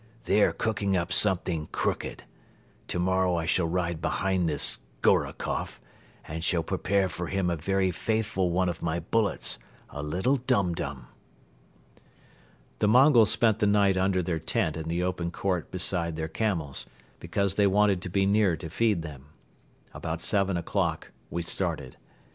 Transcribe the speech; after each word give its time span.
"They 0.23 0.41
are 0.41 0.51
cooking 0.51 0.97
up 0.97 1.13
something 1.13 1.67
crooked. 1.71 2.23
Tomorrow 2.87 3.35
I 3.35 3.45
shall 3.45 3.67
ride 3.67 4.01
behind 4.01 4.49
this 4.49 4.79
Gorokoff 5.03 5.79
and 6.27 6.43
shall 6.43 6.63
prepare 6.63 7.07
for 7.07 7.27
him 7.27 7.51
a 7.51 7.55
very 7.55 7.91
faithful 7.91 8.49
one 8.49 8.67
of 8.67 8.81
my 8.81 8.99
bullets, 8.99 9.59
a 9.91 10.01
little 10.01 10.37
dum 10.37 10.73
dum." 10.73 11.05
The 12.79 12.87
Mongols 12.87 13.29
spent 13.29 13.59
the 13.59 13.67
night 13.67 13.95
under 13.95 14.23
their 14.23 14.39
tent 14.39 14.75
in 14.75 14.87
the 14.87 15.03
open 15.03 15.29
court 15.29 15.69
beside 15.69 16.15
their 16.15 16.27
camels, 16.27 16.87
because 17.19 17.53
they 17.53 17.67
wanted 17.67 18.01
to 18.01 18.09
be 18.09 18.25
near 18.25 18.57
to 18.57 18.71
feed 18.71 19.03
them. 19.03 19.25
About 19.93 20.23
seven 20.23 20.57
o'clock 20.57 21.11
we 21.29 21.43
started. 21.43 21.97